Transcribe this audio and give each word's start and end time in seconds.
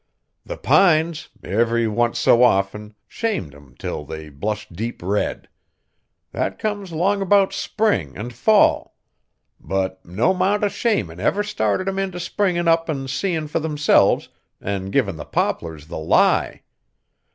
The 0.43 0.57
pines, 0.57 1.29
every 1.43 1.85
onct 1.85 2.17
so 2.17 2.41
often, 2.41 2.95
shamed 3.07 3.53
'em 3.53 3.75
till 3.77 4.03
they 4.03 4.29
blushed 4.29 4.73
deep 4.73 5.03
red, 5.03 5.47
that 6.31 6.57
comes 6.57 6.91
'long 6.91 7.23
'bout 7.29 7.53
spring 7.53 8.17
an' 8.17 8.31
fall, 8.31 8.95
but 9.59 10.03
no 10.03 10.33
'mount 10.33 10.63
o' 10.63 10.69
shamin' 10.69 11.19
ever 11.19 11.43
started 11.43 11.85
them 11.85 11.99
int' 11.99 12.19
springin' 12.19 12.67
up 12.67 12.89
an' 12.89 13.07
seein' 13.09 13.47
fur 13.47 13.59
themselves 13.59 14.29
an' 14.59 14.89
givin' 14.89 15.17
the 15.17 15.23
poplars 15.25 15.85
the 15.85 15.99
lie! 15.99 16.63